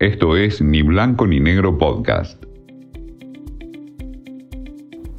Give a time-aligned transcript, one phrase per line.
[0.00, 2.42] Esto es Ni Blanco ni Negro Podcast.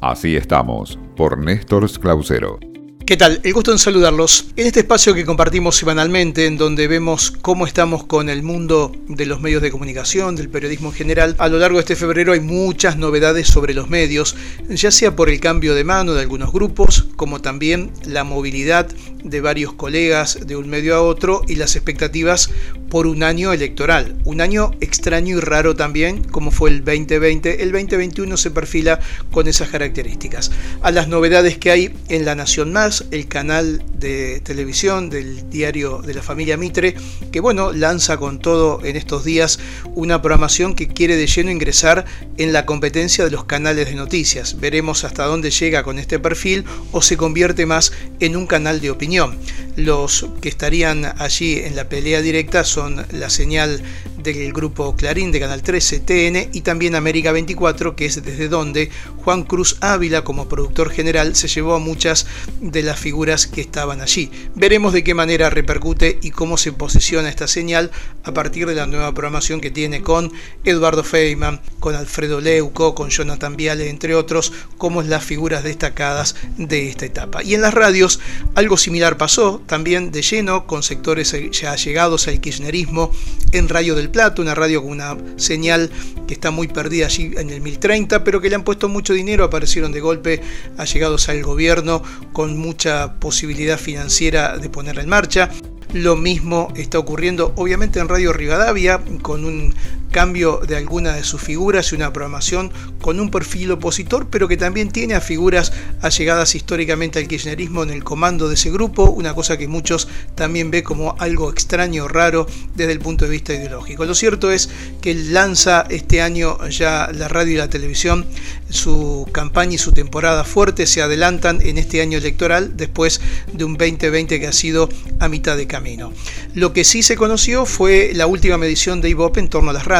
[0.00, 2.58] Así estamos, por Néstor Clausero.
[3.04, 3.40] ¿Qué tal?
[3.42, 4.52] El gusto en saludarlos.
[4.56, 9.26] En este espacio que compartimos semanalmente, en donde vemos cómo estamos con el mundo de
[9.26, 12.40] los medios de comunicación, del periodismo en general, a lo largo de este febrero hay
[12.40, 14.36] muchas novedades sobre los medios,
[14.68, 18.88] ya sea por el cambio de mano de algunos grupos, como también la movilidad
[19.24, 22.50] de varios colegas de un medio a otro y las expectativas
[22.90, 24.16] por un año electoral.
[24.24, 27.62] Un año extraño y raro también, como fue el 2020.
[27.62, 28.98] El 2021 se perfila
[29.30, 30.50] con esas características.
[30.82, 36.02] A las novedades que hay en La Nación Más, el canal de televisión del diario
[36.02, 36.94] de la familia Mitre,
[37.30, 39.60] que bueno, lanza con todo en estos días
[39.94, 42.04] una programación que quiere de lleno ingresar
[42.36, 44.58] en la competencia de los canales de noticias.
[44.58, 48.90] Veremos hasta dónde llega con este perfil o se convierte más en un canal de
[48.90, 49.38] opinión
[49.76, 53.82] los que estarían allí en la pelea directa son la señal
[54.22, 58.90] del grupo Clarín de Canal 13, TN y también América 24, que es desde donde
[59.24, 62.26] Juan Cruz Ávila como productor general se llevó a muchas
[62.60, 64.30] de las figuras que estaban allí.
[64.54, 67.90] Veremos de qué manera repercute y cómo se posiciona esta señal
[68.24, 70.32] a partir de la nueva programación que tiene con
[70.64, 76.88] Eduardo Feynman, con Alfredo Leuco, con Jonathan Viale, entre otros, como las figuras destacadas de
[76.88, 77.42] esta etapa.
[77.42, 78.20] Y en las radios
[78.54, 83.10] algo similar pasó también de lleno con sectores ya llegados al kirchnerismo
[83.52, 85.90] en Radio del Plato, una radio con una señal
[86.26, 89.44] que está muy perdida allí en el 1030, pero que le han puesto mucho dinero,
[89.44, 90.40] aparecieron de golpe
[90.76, 92.02] allegados al gobierno
[92.32, 95.50] con mucha posibilidad financiera de ponerla en marcha.
[95.92, 99.74] Lo mismo está ocurriendo obviamente en Radio Rivadavia con un
[100.10, 104.56] cambio de alguna de sus figuras y una programación con un perfil opositor, pero que
[104.56, 109.34] también tiene a figuras allegadas históricamente al kirchnerismo en el comando de ese grupo, una
[109.34, 114.04] cosa que muchos también ve como algo extraño, raro desde el punto de vista ideológico.
[114.04, 114.68] Lo cierto es
[115.00, 118.26] que lanza este año ya la radio y la televisión
[118.68, 123.20] su campaña y su temporada fuerte, se adelantan en este año electoral después
[123.52, 126.12] de un 2020 que ha sido a mitad de camino.
[126.54, 129.86] Lo que sí se conoció fue la última medición de IVOP en torno a las
[129.86, 129.99] radios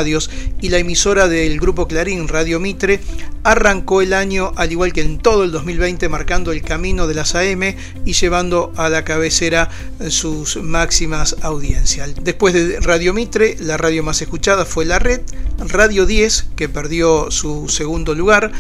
[0.61, 3.01] y la emisora del grupo Clarín, Radio Mitre,
[3.43, 7.35] arrancó el año al igual que en todo el 2020 marcando el camino de las
[7.35, 7.75] AM
[8.05, 9.71] y llevando a la cabecera
[10.09, 12.15] sus máximas audiencias.
[12.23, 15.21] Después de Radio Mitre, la radio más escuchada fue La Red,
[15.59, 18.53] Radio 10, que perdió su segundo lugar,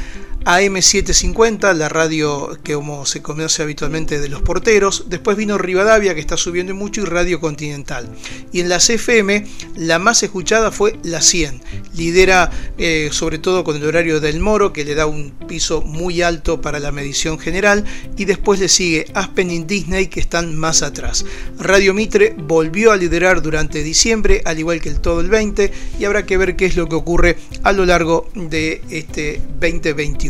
[0.45, 5.05] AM750, la radio que como se conoce habitualmente de los porteros.
[5.09, 8.09] Después vino Rivadavia, que está subiendo mucho, y Radio Continental.
[8.53, 9.47] Y en la CFM,
[9.77, 11.61] la más escuchada fue la 100.
[11.95, 16.23] Lidera eh, sobre todo con el horario del Moro, que le da un piso muy
[16.23, 17.85] alto para la medición general.
[18.17, 21.27] Y después le sigue Aspen y Disney, que están más atrás.
[21.59, 26.05] Radio Mitre volvió a liderar durante diciembre, al igual que el todo el 20, y
[26.05, 30.30] habrá que ver qué es lo que ocurre a lo largo de este 2021.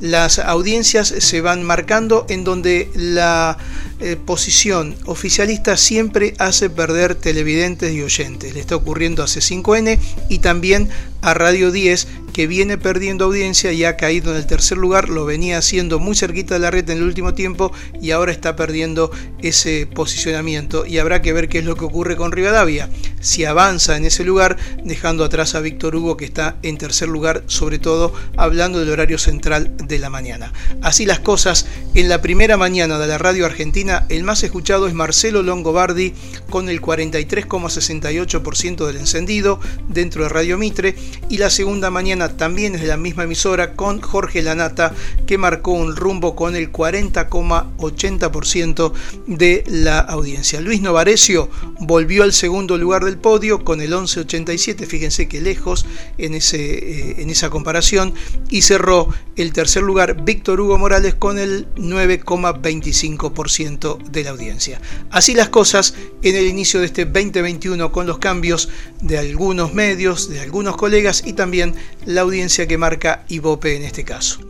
[0.00, 3.58] Las audiencias se van marcando en donde la
[4.00, 8.54] eh, posición oficialista siempre hace perder televidentes y oyentes.
[8.54, 10.88] Le está ocurriendo a C5N y también
[11.20, 12.06] a Radio 10
[12.38, 16.14] que viene perdiendo audiencia y ha caído en el tercer lugar, lo venía haciendo muy
[16.14, 19.10] cerquita de la red en el último tiempo y ahora está perdiendo
[19.42, 20.86] ese posicionamiento.
[20.86, 22.90] Y habrá que ver qué es lo que ocurre con Rivadavia,
[23.20, 27.42] si avanza en ese lugar dejando atrás a Víctor Hugo que está en tercer lugar,
[27.48, 30.52] sobre todo hablando del horario central de la mañana.
[30.80, 34.06] Así las cosas, en la primera mañana de la radio argentina.
[34.10, 36.14] El más escuchado es Marcelo Longobardi
[36.50, 40.94] con el 43,68% del encendido dentro de Radio Mitre.
[41.28, 44.94] Y la segunda mañana también es de la misma emisora con Jorge Lanata
[45.26, 48.92] que marcó un rumbo con el 40,80%
[49.26, 50.60] de la audiencia.
[50.60, 51.50] Luis Novarecio
[51.80, 55.86] volvió al segundo lugar del podio con el 11,87, fíjense que lejos
[56.18, 58.14] en, ese, eh, en esa comparación,
[58.50, 64.80] y cerró el tercer lugar Víctor Hugo Morales con el 9,25% de la audiencia.
[65.10, 68.68] Así las cosas en el inicio de este 2021 con los cambios
[69.00, 71.76] de algunos medios, de algunos colegas y también
[72.08, 74.40] la audiencia que marca Ibope en este caso.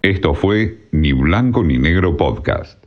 [0.00, 2.85] Esto fue Ni Blanco ni Negro Podcast.